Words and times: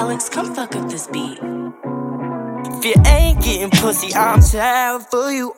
Alex, 0.00 0.30
come 0.30 0.54
fuck 0.54 0.74
up 0.76 0.88
this 0.88 1.06
beat. 1.08 1.38
If 2.72 2.84
you 2.86 2.94
ain't 3.06 3.42
getting 3.42 3.68
pussy, 3.68 4.14
I'm 4.14 4.40
tired 4.40 5.02
for 5.10 5.30
you. 5.30 5.54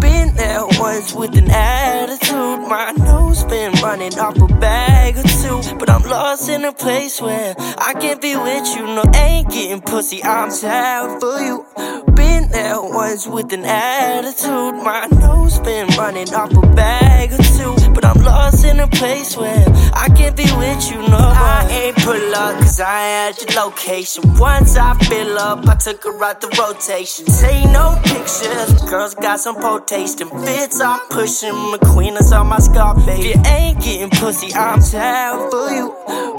Been 0.00 0.34
there 0.34 0.66
once 0.80 1.14
with 1.14 1.36
an 1.36 1.48
attitude. 1.48 2.68
My 2.68 2.90
nose 2.98 3.44
been 3.44 3.70
running 3.74 4.18
off 4.18 4.36
a 4.36 4.48
bag 4.58 5.16
or 5.16 5.22
two. 5.22 5.78
But 5.78 5.88
I'm 5.90 6.02
lost 6.02 6.48
in 6.48 6.64
a 6.64 6.72
place 6.72 7.20
where 7.20 7.54
I 7.56 7.94
can't 7.94 8.20
be 8.20 8.34
with 8.34 8.66
you. 8.74 8.82
No, 8.84 9.04
ain't 9.14 9.48
getting 9.50 9.80
pussy, 9.80 10.24
I'm 10.24 10.50
tired 10.50 11.20
for 11.20 11.38
you. 11.38 12.03
Been 12.34 12.48
there 12.48 12.82
once 12.82 13.28
with 13.28 13.52
an 13.52 13.64
attitude. 13.64 14.74
My 14.82 15.06
nose 15.06 15.60
been 15.60 15.86
running 15.96 16.34
off 16.34 16.50
a 16.50 16.66
bag 16.74 17.32
or 17.32 17.42
two. 17.56 17.92
But 17.94 18.04
I'm 18.04 18.24
lost 18.24 18.64
in 18.64 18.80
a 18.80 18.88
place 18.88 19.36
where 19.36 19.64
I 19.94 20.08
can't 20.08 20.36
be 20.36 20.42
with 20.58 20.90
you, 20.90 20.98
no. 20.98 21.16
I 21.16 21.68
ain't 21.70 21.96
pull 21.98 22.34
up, 22.34 22.58
cause 22.58 22.80
I 22.80 23.28
at 23.28 23.40
your 23.40 23.64
location. 23.64 24.24
Once 24.36 24.76
I 24.76 24.94
fill 25.04 25.38
up, 25.38 25.64
I 25.68 25.76
took 25.76 26.02
her 26.02 26.24
out 26.24 26.40
the 26.40 26.48
rotation. 26.58 27.26
Take 27.26 27.70
no 27.70 28.00
pictures, 28.02 28.82
girls 28.90 29.14
got 29.14 29.38
some 29.38 29.54
potaste 29.54 30.20
and 30.20 30.30
fits. 30.44 30.80
I'm 30.80 30.98
pushing 31.10 31.54
McQueen, 31.72 32.14
that's 32.14 32.32
on 32.32 32.48
my 32.48 32.58
Scarface. 32.58 33.16
If 33.16 33.36
you 33.36 33.42
ain't 33.46 33.80
getting 33.80 34.10
pussy, 34.10 34.52
I'm 34.54 34.80
tired 34.80 35.52
for 35.52 35.70
you. 35.70 35.94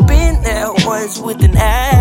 Been 0.07 0.43
there 0.43 0.73
once 0.85 1.19
with 1.19 1.41
an 1.41 1.55
attitude. 1.55 1.94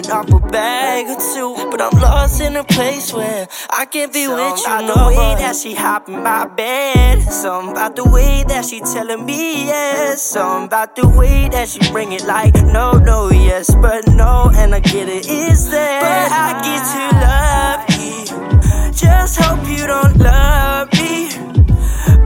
Been 0.00 0.12
off 0.12 0.32
a 0.32 0.38
bag 0.48 1.08
or 1.08 1.20
two. 1.34 1.70
But 1.70 1.80
I'm 1.82 2.00
lost 2.00 2.40
in 2.40 2.56
a 2.56 2.64
place 2.64 3.12
where 3.12 3.46
I 3.68 3.84
can't 3.84 4.10
be 4.12 4.28
with 4.28 4.58
you. 4.58 4.86
No 4.86 5.10
the 5.10 5.16
way 5.16 5.34
that 5.38 5.56
she 5.56 5.74
hop 5.74 6.08
in 6.08 6.22
my 6.22 6.46
bed. 6.46 7.22
Something 7.22 7.72
about 7.72 7.96
the 7.96 8.08
way 8.08 8.42
that 8.48 8.64
she 8.64 8.80
telling 8.80 9.26
me 9.26 9.66
yes. 9.66 10.22
Something 10.22 10.66
about 10.68 10.96
the 10.96 11.06
way 11.06 11.50
that 11.50 11.68
she 11.68 11.80
bring 11.92 12.12
it 12.12 12.24
like 12.24 12.54
no, 12.54 12.92
no, 12.92 13.30
yes, 13.30 13.74
but 13.74 14.08
no. 14.08 14.50
And 14.54 14.74
I 14.74 14.80
get 14.80 15.08
it, 15.08 15.28
is 15.28 15.70
there. 15.70 16.00
But 16.00 16.32
I 16.32 16.62
get 16.64 16.82
to 16.94 17.10
love 17.26 17.84
you. 18.00 18.92
Just 18.94 19.38
hope 19.38 19.68
you 19.68 19.86
don't 19.86 20.16
love 20.16 20.90
me. 20.94 21.28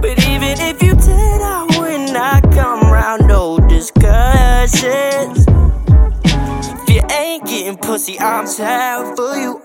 But 0.00 0.24
even 0.28 0.60
if 0.60 0.80
you 0.80 0.94
did, 0.94 1.40
I 1.42 1.66
would 1.76 2.12
not 2.12 2.42
come 2.52 2.82
round. 2.92 3.26
No 3.26 3.58
discussions. 3.58 5.43
Getting 7.64 7.78
pussy, 7.78 8.20
I'm 8.20 8.44
tired 8.46 9.16
for 9.16 9.34
you. 9.36 9.58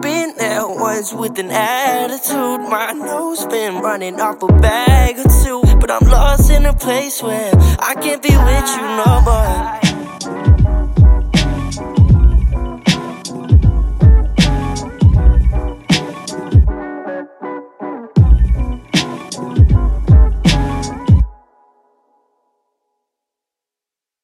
Been 0.00 0.34
there 0.36 0.66
once 0.66 1.14
with 1.14 1.38
an 1.38 1.52
attitude. 1.52 2.68
My 2.68 2.90
nose 2.90 3.46
been 3.46 3.76
running 3.76 4.20
off 4.20 4.42
a 4.42 4.48
bag 4.48 5.20
or 5.20 5.30
two. 5.44 5.62
But 5.78 5.88
I'm 5.88 6.02
lost 6.10 6.50
in 6.50 6.66
a 6.66 6.72
place 6.74 7.22
where 7.22 7.52
I 7.78 7.94
can't 7.94 8.20
be 8.20 8.30
with 8.30 8.68
you 8.74 8.82
no 8.82 9.20
more. 9.20 9.83